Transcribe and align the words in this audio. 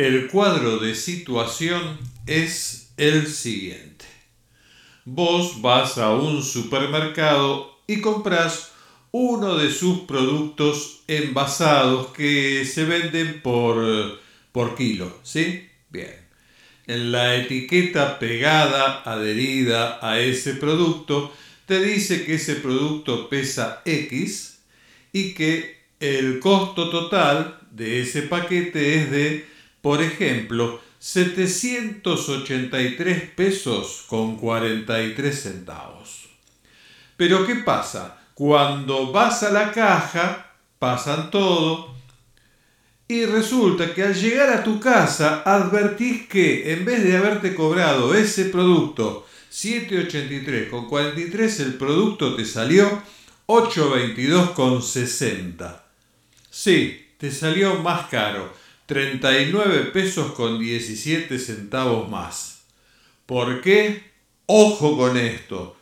El 0.00 0.28
cuadro 0.28 0.78
de 0.78 0.94
situación 0.94 1.98
es 2.26 2.94
el 2.96 3.26
siguiente. 3.26 4.06
Vos 5.04 5.60
vas 5.60 5.98
a 5.98 6.14
un 6.14 6.42
supermercado 6.42 7.82
y 7.86 8.00
compras 8.00 8.72
uno 9.10 9.56
de 9.58 9.70
sus 9.70 10.00
productos 10.00 11.02
envasados 11.06 12.06
que 12.14 12.64
se 12.64 12.86
venden 12.86 13.42
por, 13.42 14.18
por 14.52 14.74
kilo, 14.74 15.14
¿sí? 15.22 15.68
Bien. 15.90 16.16
En 16.86 17.12
la 17.12 17.36
etiqueta 17.36 18.18
pegada, 18.18 19.02
adherida 19.02 19.98
a 20.00 20.18
ese 20.18 20.54
producto, 20.54 21.30
te 21.66 21.78
dice 21.78 22.24
que 22.24 22.36
ese 22.36 22.54
producto 22.54 23.28
pesa 23.28 23.82
X 23.84 24.60
y 25.12 25.34
que 25.34 25.78
el 26.00 26.40
costo 26.40 26.88
total 26.88 27.60
de 27.70 28.00
ese 28.00 28.22
paquete 28.22 28.94
es 28.94 29.10
de, 29.10 29.50
por 29.80 30.02
ejemplo, 30.02 30.82
783 30.98 33.30
pesos 33.30 34.04
con 34.06 34.36
43 34.36 35.40
centavos. 35.40 36.28
Pero 37.16 37.46
¿qué 37.46 37.54
pasa? 37.56 38.18
Cuando 38.34 39.10
vas 39.12 39.42
a 39.42 39.50
la 39.50 39.72
caja, 39.72 40.52
pasan 40.78 41.30
todo, 41.30 41.90
y 43.10 43.26
resulta 43.26 43.92
que 43.92 44.04
al 44.04 44.14
llegar 44.14 44.50
a 44.50 44.62
tu 44.62 44.78
casa 44.78 45.42
advertís 45.44 46.28
que 46.28 46.72
en 46.72 46.84
vez 46.84 47.02
de 47.02 47.16
haberte 47.16 47.56
cobrado 47.56 48.14
ese 48.14 48.44
producto 48.44 49.26
783 49.48 50.68
con 50.68 50.86
43, 50.86 51.60
el 51.60 51.74
producto 51.74 52.36
te 52.36 52.44
salió 52.44 53.02
822 53.46 54.50
con 54.50 54.80
60. 54.80 55.84
Sí, 56.48 57.08
te 57.18 57.32
salió 57.32 57.80
más 57.80 58.06
caro, 58.06 58.54
39 58.90 59.92
pesos 59.92 60.32
con 60.32 60.58
17 60.58 61.38
centavos 61.38 62.10
más. 62.10 62.64
¿Por 63.24 63.60
qué? 63.60 64.02
Ojo 64.46 64.96
con 64.96 65.16
esto. 65.16 65.76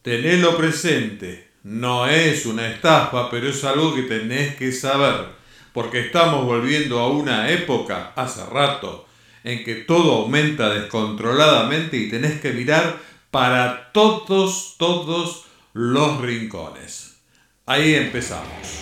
Tenelo 0.00 0.56
presente. 0.56 1.50
No 1.64 2.06
es 2.06 2.46
una 2.46 2.66
estafa, 2.72 3.28
pero 3.30 3.50
es 3.50 3.62
algo 3.62 3.94
que 3.94 4.04
tenés 4.04 4.56
que 4.56 4.72
saber. 4.72 5.26
Porque 5.74 6.00
estamos 6.00 6.46
volviendo 6.46 6.98
a 6.98 7.08
una 7.08 7.50
época, 7.50 8.14
hace 8.16 8.46
rato, 8.46 9.06
en 9.44 9.62
que 9.62 9.74
todo 9.74 10.22
aumenta 10.22 10.70
descontroladamente 10.70 11.98
y 11.98 12.08
tenés 12.08 12.40
que 12.40 12.54
mirar 12.54 12.98
para 13.30 13.92
todos, 13.92 14.76
todos 14.78 15.44
los 15.74 16.22
rincones. 16.22 17.18
Ahí 17.66 17.96
empezamos. 17.96 18.80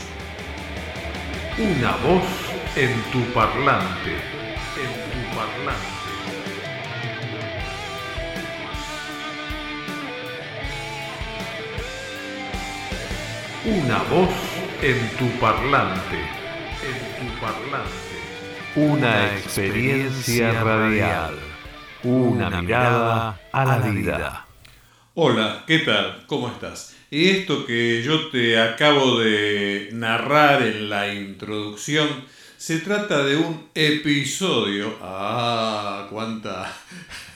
Una 1.58 1.96
voz 1.96 2.43
en 2.76 3.02
tu 3.12 3.20
parlante. 3.32 4.14
En 4.76 4.92
tu 5.12 5.36
parlante. 5.36 6.10
Una 13.64 14.02
voz 14.04 14.34
en 14.82 15.08
tu 15.16 15.28
parlante. 15.38 16.18
En 16.82 17.28
tu 17.28 17.40
parlante. 17.40 17.90
Una 18.74 19.32
experiencia 19.36 20.64
radial. 20.64 21.38
Una 22.02 22.60
mirada 22.60 23.40
a 23.52 23.64
la 23.64 23.78
vida. 23.78 24.46
Hola, 25.14 25.62
¿qué 25.64 25.78
tal? 25.78 26.24
¿Cómo 26.26 26.48
estás? 26.48 26.96
Y 27.08 27.30
esto 27.30 27.66
que 27.66 28.02
yo 28.02 28.30
te 28.30 28.60
acabo 28.60 29.20
de 29.20 29.90
narrar 29.92 30.60
en 30.62 30.90
la 30.90 31.14
introducción 31.14 32.08
se 32.64 32.78
trata 32.78 33.22
de 33.26 33.36
un 33.36 33.68
episodio. 33.74 34.96
Ah, 35.02 36.06
cuánta, 36.08 36.74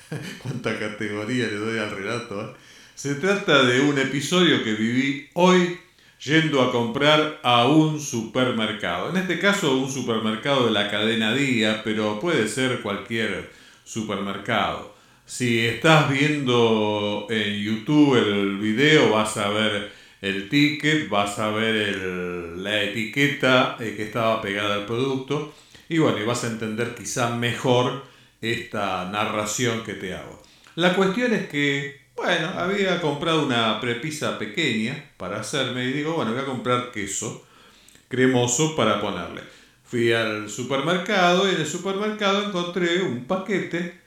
cuánta 0.42 0.78
categoría 0.78 1.48
le 1.48 1.56
doy 1.56 1.78
al 1.78 1.90
relato. 1.90 2.40
¿eh? 2.40 2.54
Se 2.94 3.16
trata 3.16 3.62
de 3.64 3.83
un 3.83 3.98
episodio 3.98 4.64
que 4.64 4.72
viví 4.72 5.28
hoy 5.34 5.78
yendo 6.24 6.62
a 6.62 6.72
comprar 6.72 7.40
a 7.42 7.67
un 7.67 8.00
supermercado. 8.00 9.11
En 9.11 9.18
este 9.18 9.38
caso 9.38 9.77
un 9.77 9.92
supermercado 9.92 10.64
de 10.64 10.72
la 10.72 10.90
cadena 10.90 11.34
Día, 11.34 11.83
pero 11.84 12.18
puede 12.20 12.48
ser 12.48 12.80
cualquier 12.80 13.50
supermercado. 13.84 14.94
Si 15.27 15.58
estás 15.58 16.08
viendo 16.08 17.27
en 17.28 17.62
YouTube 17.62 18.17
el 18.17 18.56
video, 18.56 19.11
vas 19.11 19.36
a 19.36 19.50
ver 19.50 19.92
el 20.22 20.48
ticket, 20.48 21.11
vas 21.11 21.38
a 21.38 21.50
ver 21.50 21.98
la 22.63 22.83
etiqueta 22.83 23.77
eh, 23.80 23.95
que 23.96 24.05
estaba 24.05 24.41
pegada 24.42 24.74
al 24.74 24.86
producto 24.86 25.52
y 25.89 25.98
bueno, 25.98 26.19
y 26.19 26.24
vas 26.24 26.45
a 26.45 26.48
entender 26.48 26.95
quizá 26.95 27.30
mejor 27.30 28.05
esta 28.41 29.08
narración 29.11 29.83
que 29.85 29.95
te 29.95 30.14
hago. 30.14 30.42
La 30.74 30.95
cuestión 30.95 31.33
es 31.33 31.48
que, 31.48 32.01
bueno, 32.14 32.48
había 32.57 33.01
comprado 33.01 33.45
una 33.45 33.80
prepisa 33.80 34.39
pequeña 34.39 35.13
para 35.17 35.41
hacerme 35.41 35.85
y 35.85 35.92
digo, 35.92 36.14
bueno, 36.14 36.33
voy 36.33 36.42
a 36.42 36.47
comprar 36.47 36.92
queso 36.92 37.47
cremoso 38.08 38.77
para 38.77 39.01
ponerle. 39.01 39.42
Fui 39.85 40.13
al 40.13 40.51
supermercado 40.51 41.48
y 41.48 41.55
en 41.55 41.63
el 41.63 41.67
supermercado 41.67 42.45
encontré 42.45 43.02
un 43.02 43.24
paquete 43.24 43.98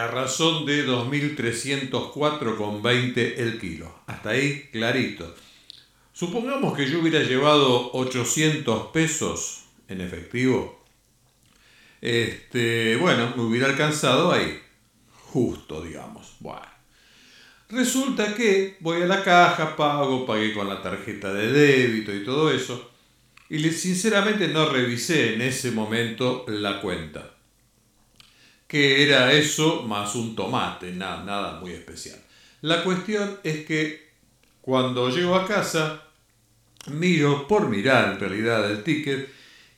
a 0.00 0.08
razón 0.08 0.64
de 0.64 0.86
2.304,20 0.86 3.34
el 3.36 3.60
kilo. 3.60 3.94
Hasta 4.06 4.30
ahí 4.30 4.70
clarito. 4.72 5.34
Supongamos 6.12 6.74
que 6.76 6.90
yo 6.90 7.00
hubiera 7.00 7.22
llevado 7.22 7.92
800 7.92 8.86
pesos 8.92 9.64
en 9.88 10.00
efectivo 10.00 10.76
este, 12.00 12.96
bueno, 12.96 13.32
me 13.36 13.42
hubiera 13.42 13.66
alcanzado 13.66 14.32
ahí. 14.32 14.60
Justo, 15.32 15.82
digamos. 15.82 16.36
Bueno. 16.40 16.75
Resulta 17.68 18.34
que 18.34 18.76
voy 18.80 19.02
a 19.02 19.06
la 19.06 19.24
caja, 19.24 19.74
pago, 19.74 20.24
pagué 20.24 20.54
con 20.54 20.68
la 20.68 20.80
tarjeta 20.80 21.32
de 21.32 21.50
débito 21.50 22.14
y 22.14 22.24
todo 22.24 22.50
eso. 22.50 22.92
Y 23.48 23.58
sinceramente 23.70 24.48
no 24.48 24.68
revisé 24.68 25.34
en 25.34 25.42
ese 25.42 25.72
momento 25.72 26.44
la 26.48 26.80
cuenta. 26.80 27.34
Que 28.68 29.02
era 29.04 29.32
eso 29.32 29.82
más 29.82 30.14
un 30.14 30.36
tomate, 30.36 30.92
nada, 30.92 31.24
nada 31.24 31.60
muy 31.60 31.72
especial. 31.72 32.20
La 32.62 32.84
cuestión 32.84 33.38
es 33.42 33.64
que 33.66 34.10
cuando 34.60 35.10
llego 35.10 35.34
a 35.34 35.46
casa, 35.46 36.02
miro 36.86 37.46
por 37.48 37.68
mirar 37.68 38.12
en 38.12 38.20
realidad 38.20 38.70
el 38.70 38.82
ticket 38.82 39.28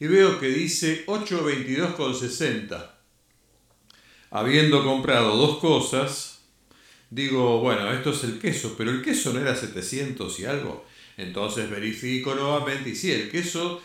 y 0.00 0.06
veo 0.06 0.38
que 0.38 0.49
dice 0.49 1.05
822,60. 1.06 2.91
Habiendo 4.31 4.84
comprado 4.84 5.37
dos 5.37 5.59
cosas, 5.59 6.38
digo, 7.11 7.61
bueno, 7.61 7.93
esto 7.93 8.11
es 8.11 8.25
el 8.25 8.39
queso, 8.39 8.75
pero 8.77 8.91
el 8.91 9.01
queso 9.03 9.33
no 9.33 9.41
era 9.41 9.55
700 9.55 10.41
y 10.41 10.45
algo. 10.45 10.85
Entonces 11.17 11.71
verifico 11.71 12.35
nuevamente 12.35 12.91
y 12.91 12.95
sí, 12.95 13.11
el 13.13 13.31
queso 13.31 13.81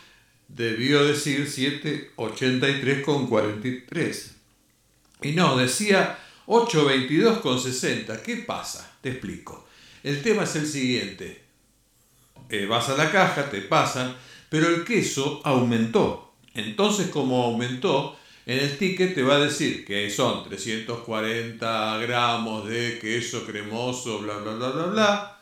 debió 0.48 1.02
decir 1.04 1.46
783,43. 1.46 4.30
Y 5.22 5.32
no, 5.32 5.56
decía 5.56 6.18
822,60. 6.46 8.20
¿Qué 8.22 8.36
pasa? 8.38 8.98
Te 9.00 9.10
explico. 9.10 9.66
El 10.02 10.20
tema 10.22 10.42
es 10.44 10.56
el 10.56 10.66
siguiente. 10.66 11.44
Eh, 12.50 12.66
vas 12.66 12.90
a 12.90 12.96
la 12.96 13.10
caja, 13.10 13.50
te 13.50 13.62
pasan, 13.62 14.14
pero 14.48 14.68
el 14.68 14.84
queso 14.84 15.40
aumentó. 15.44 16.34
Entonces, 16.54 17.08
como 17.08 17.44
aumentó, 17.44 18.16
en 18.46 18.58
el 18.58 18.76
ticket 18.76 19.14
te 19.14 19.22
va 19.22 19.36
a 19.36 19.44
decir 19.44 19.86
que 19.86 20.10
son 20.10 20.42
340 20.44 21.98
gramos 21.98 22.68
de 22.68 22.98
queso 22.98 23.46
cremoso, 23.46 24.18
bla, 24.18 24.36
bla, 24.38 24.54
bla, 24.54 24.70
bla, 24.70 24.86
bla, 24.86 25.38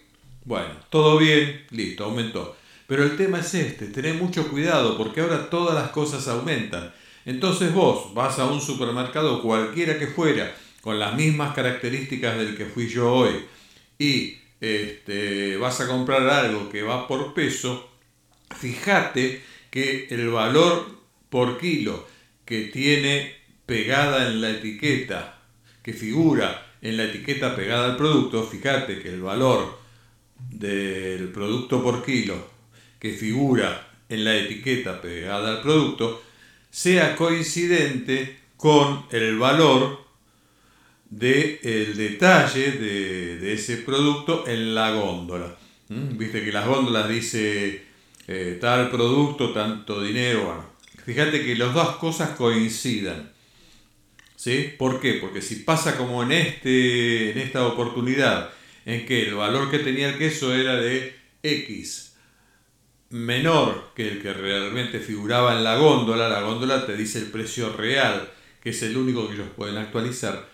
Bueno, 0.46 0.74
todo 0.90 1.18
bien, 1.18 1.66
listo, 1.72 2.06
aumentó. 2.06 2.56
Pero 2.88 3.04
el 3.04 3.18
tema 3.18 3.40
es 3.40 3.54
este, 3.54 3.86
tener 3.88 4.16
mucho 4.16 4.48
cuidado 4.48 4.98
porque 4.98 5.22
ahora 5.22 5.50
todas 5.50 5.76
las 5.76 5.92
cosas 5.92 6.28
aumentan. 6.28 6.92
Entonces 7.26 7.74
vos 7.74 8.14
vas 8.14 8.40
a 8.40 8.46
un 8.46 8.62
supermercado 8.62 9.44
cualquiera 9.44 10.00
que 10.00 10.08
fuera, 10.08 10.56
con 10.82 10.98
las 10.98 11.16
mismas 11.16 11.54
características 11.54 12.38
del 12.38 12.58
que 12.58 12.66
fui 12.66 12.88
yo 12.88 13.14
hoy, 13.14 13.46
y 14.00 14.38
este, 14.62 15.58
vas 15.58 15.80
a 15.82 15.88
comprar 15.88 16.28
algo 16.28 16.70
que 16.70 16.82
va 16.82 17.08
por 17.08 17.34
peso, 17.34 17.90
fíjate 18.58 19.44
que 19.70 20.08
el 20.10 20.30
valor 20.30 21.00
por 21.30 21.60
kilo 21.60 22.08
que 22.46 22.64
tiene 22.64 23.36
pegada 23.66 24.28
en 24.28 24.42
la 24.42 24.50
etiqueta, 24.50 25.39
que 25.90 25.98
figura 25.98 26.68
en 26.84 26.98
la 26.98 27.06
etiqueta 27.06 27.56
pegada 27.56 27.86
al 27.86 27.98
producto, 27.98 28.44
fíjate 28.44 29.02
que 29.02 29.10
el 29.10 29.22
valor 29.22 29.80
del 30.52 31.30
producto 31.30 31.82
por 31.82 32.06
kilo 32.06 32.36
que 33.00 33.14
figura 33.14 33.90
en 34.08 34.24
la 34.24 34.36
etiqueta 34.36 35.02
pegada 35.02 35.50
al 35.50 35.62
producto 35.64 36.22
sea 36.70 37.16
coincidente 37.16 38.38
con 38.56 39.06
el 39.12 39.40
valor 39.40 40.06
del 41.10 41.98
detalle 41.98 42.74
de, 42.74 43.54
ese 43.54 43.78
producto 43.78 44.48
en 44.48 44.76
la 44.76 44.92
góndola. 44.92 45.58
¿Mm? 45.88 46.18
Viste 46.20 46.46
que 46.46 46.52
las 46.52 46.68
góndolas 46.68 47.10
dice 47.10 47.84
eh, 48.28 48.60
tal 48.62 48.92
producto, 48.92 49.52
tanto 49.54 50.04
dinero. 50.04 50.66
Fíjate 51.04 51.44
que 51.44 51.56
las 51.56 51.74
dos 51.74 51.96
cosas 51.96 52.30
coincidan. 52.38 53.39
¿Sí? 54.40 54.74
¿Por 54.78 55.02
qué? 55.02 55.16
Porque 55.16 55.42
si 55.42 55.58
pasa 55.58 55.98
como 55.98 56.24
en, 56.24 56.32
este, 56.32 57.32
en 57.32 57.40
esta 57.40 57.68
oportunidad, 57.68 58.52
en 58.86 59.06
que 59.06 59.28
el 59.28 59.36
valor 59.36 59.70
que 59.70 59.80
tenía 59.80 60.08
el 60.08 60.18
queso 60.18 60.56
era 60.56 60.78
de 60.78 61.14
X 61.44 62.14
menor 63.10 63.92
que 63.96 64.08
el 64.08 64.22
que 64.22 64.32
realmente 64.32 65.00
figuraba 65.00 65.58
en 65.58 65.66
la 65.66 65.76
góndola, 65.76 66.30
la 66.30 66.40
góndola 66.40 66.86
te 66.86 66.96
dice 66.96 67.20
el 67.20 67.26
precio 67.26 67.74
real, 67.74 68.32
que 68.64 68.70
es 68.70 68.82
el 68.82 68.96
único 68.96 69.28
que 69.28 69.34
ellos 69.34 69.50
pueden 69.58 69.76
actualizar. 69.76 70.48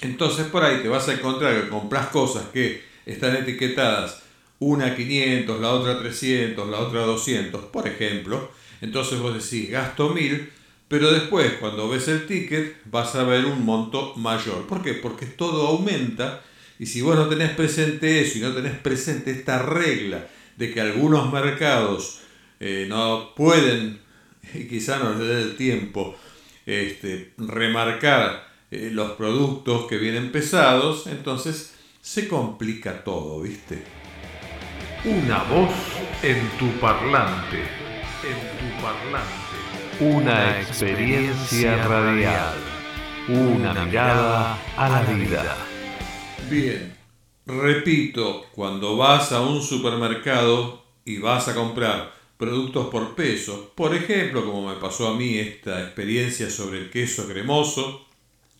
Entonces 0.00 0.46
por 0.46 0.64
ahí 0.64 0.82
te 0.82 0.88
vas 0.88 1.08
a 1.08 1.12
encontrar 1.12 1.62
que 1.62 1.68
compras 1.68 2.08
cosas 2.08 2.46
que 2.52 2.82
están 3.06 3.36
etiquetadas 3.36 4.24
una 4.58 4.96
500, 4.96 5.60
la 5.60 5.70
otra 5.70 6.00
300, 6.00 6.68
la 6.68 6.80
otra 6.80 7.02
200, 7.02 7.66
por 7.66 7.86
ejemplo. 7.86 8.50
Entonces 8.80 9.20
vos 9.20 9.34
decís, 9.34 9.70
gasto 9.70 10.08
1000, 10.08 10.50
pero 10.88 11.12
después 11.12 11.54
cuando 11.54 11.88
ves 11.88 12.08
el 12.08 12.26
ticket 12.26 12.76
vas 12.86 13.14
a 13.14 13.24
ver 13.24 13.46
un 13.46 13.64
monto 13.64 14.14
mayor. 14.16 14.66
¿Por 14.66 14.82
qué? 14.82 14.94
Porque 14.94 15.26
todo 15.26 15.68
aumenta 15.68 16.42
y 16.78 16.86
si 16.86 17.02
vos 17.02 17.16
no 17.16 17.28
tenés 17.28 17.50
presente 17.50 18.20
eso 18.20 18.38
y 18.38 18.40
no 18.40 18.52
tenés 18.52 18.76
presente 18.78 19.30
esta 19.30 19.60
regla 19.60 20.26
de 20.56 20.72
que 20.72 20.80
algunos 20.80 21.32
mercados 21.32 22.20
eh, 22.60 22.86
no 22.88 23.34
pueden, 23.34 24.00
y 24.54 24.66
quizá 24.66 24.98
no 24.98 25.14
les 25.14 25.28
dé 25.28 25.42
el 25.42 25.56
tiempo, 25.56 26.16
este, 26.66 27.32
remarcar 27.38 28.48
eh, 28.70 28.90
los 28.92 29.12
productos 29.12 29.86
que 29.86 29.98
vienen 29.98 30.32
pesados, 30.32 31.06
entonces 31.06 31.74
se 32.00 32.28
complica 32.28 33.04
todo, 33.04 33.40
¿viste? 33.40 33.82
Una 35.04 35.42
voz 35.44 35.72
en 36.22 36.48
tu 36.58 36.68
parlante. 36.80 37.58
En 37.58 38.58
tu 38.58 38.82
parlante. 38.82 39.43
Una 40.00 40.60
experiencia 40.60 41.86
radial. 41.86 42.54
Una 43.28 43.72
mirada 43.84 44.58
a 44.76 44.88
la 44.88 45.02
vida. 45.02 45.56
Bien, 46.50 46.96
repito, 47.46 48.46
cuando 48.52 48.96
vas 48.96 49.30
a 49.30 49.40
un 49.40 49.62
supermercado 49.62 50.84
y 51.04 51.18
vas 51.18 51.46
a 51.46 51.54
comprar 51.54 52.12
productos 52.36 52.88
por 52.88 53.14
peso, 53.14 53.72
por 53.76 53.94
ejemplo, 53.94 54.44
como 54.44 54.68
me 54.68 54.80
pasó 54.80 55.08
a 55.08 55.16
mí 55.16 55.38
esta 55.38 55.84
experiencia 55.84 56.50
sobre 56.50 56.78
el 56.78 56.90
queso 56.90 57.28
cremoso, 57.28 58.04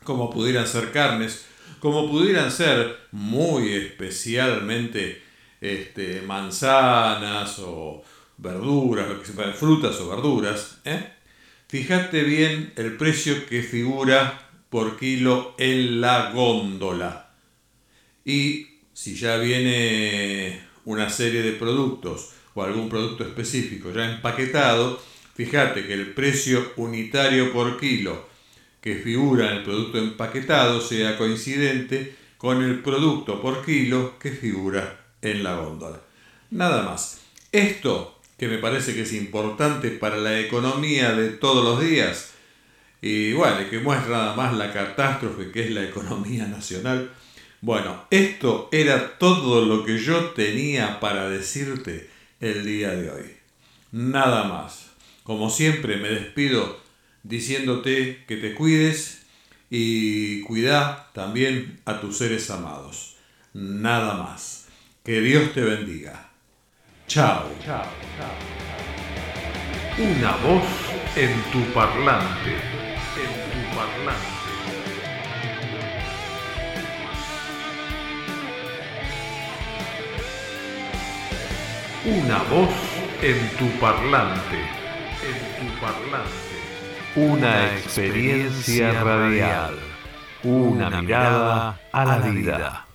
como 0.04 0.30
pudieran 0.30 0.68
ser 0.68 0.92
carnes, 0.92 1.46
como 1.80 2.08
pudieran 2.08 2.52
ser 2.52 3.08
muy 3.10 3.72
especialmente 3.72 5.20
este, 5.60 6.22
manzanas 6.22 7.58
o 7.58 8.04
verduras, 8.36 9.06
frutas 9.56 10.00
o 10.00 10.10
verduras, 10.10 10.80
¿eh? 10.84 11.14
Fíjate 11.74 12.22
bien 12.22 12.72
el 12.76 12.96
precio 12.96 13.46
que 13.46 13.60
figura 13.60 14.48
por 14.70 14.96
kilo 14.96 15.56
en 15.58 16.00
la 16.00 16.30
góndola. 16.30 17.32
Y 18.24 18.68
si 18.92 19.16
ya 19.16 19.38
viene 19.38 20.60
una 20.84 21.10
serie 21.10 21.42
de 21.42 21.50
productos 21.50 22.30
o 22.54 22.62
algún 22.62 22.88
producto 22.88 23.24
específico 23.24 23.92
ya 23.92 24.08
empaquetado, 24.08 25.02
fíjate 25.34 25.84
que 25.84 25.94
el 25.94 26.14
precio 26.14 26.74
unitario 26.76 27.52
por 27.52 27.76
kilo 27.80 28.24
que 28.80 28.94
figura 28.94 29.50
en 29.50 29.56
el 29.56 29.64
producto 29.64 29.98
empaquetado 29.98 30.80
sea 30.80 31.18
coincidente 31.18 32.14
con 32.38 32.62
el 32.62 32.82
producto 32.82 33.42
por 33.42 33.66
kilo 33.66 34.16
que 34.20 34.30
figura 34.30 35.06
en 35.22 35.42
la 35.42 35.56
góndola. 35.56 36.00
Nada 36.52 36.84
más. 36.84 37.20
Esto, 37.50 38.13
que 38.38 38.48
me 38.48 38.58
parece 38.58 38.94
que 38.94 39.02
es 39.02 39.12
importante 39.12 39.90
para 39.90 40.16
la 40.16 40.40
economía 40.40 41.12
de 41.12 41.30
todos 41.30 41.64
los 41.64 41.80
días, 41.80 42.32
y 43.00 43.32
bueno, 43.34 43.56
que 43.68 43.78
muestra 43.80 44.10
nada 44.10 44.34
más 44.34 44.54
la 44.54 44.72
catástrofe 44.72 45.50
que 45.50 45.64
es 45.64 45.70
la 45.70 45.84
economía 45.84 46.46
nacional, 46.46 47.10
bueno, 47.60 48.04
esto 48.10 48.68
era 48.72 49.18
todo 49.18 49.64
lo 49.64 49.86
que 49.86 49.98
yo 49.98 50.32
tenía 50.32 51.00
para 51.00 51.30
decirte 51.30 52.10
el 52.40 52.66
día 52.66 52.90
de 52.90 53.10
hoy. 53.10 53.36
Nada 53.90 54.44
más. 54.44 54.90
Como 55.22 55.48
siempre 55.48 55.96
me 55.96 56.10
despido 56.10 56.78
diciéndote 57.22 58.24
que 58.28 58.36
te 58.36 58.54
cuides 58.54 59.22
y 59.70 60.42
cuida 60.42 61.10
también 61.14 61.80
a 61.86 62.02
tus 62.02 62.18
seres 62.18 62.50
amados. 62.50 63.16
Nada 63.54 64.14
más. 64.14 64.66
Que 65.02 65.22
Dios 65.22 65.54
te 65.54 65.62
bendiga. 65.62 66.33
Chao. 67.06 67.44
Chao. 67.64 67.84
Una 69.98 70.32
voz 70.38 70.64
en 71.16 71.42
tu 71.52 71.60
parlante. 71.72 72.54
En 73.20 73.32
tu 73.52 73.76
parlante. 73.76 74.34
Una 82.06 82.38
voz 82.44 82.74
en 83.22 83.48
tu 83.58 83.68
parlante. 83.78 84.60
En 85.22 85.38
tu 85.58 85.80
parlante. 85.80 86.56
Una 87.16 87.72
experiencia 87.74 88.92
radial. 89.04 89.78
Una 90.42 91.02
mirada 91.02 91.78
a 91.92 92.04
la 92.04 92.18
vida. 92.18 92.86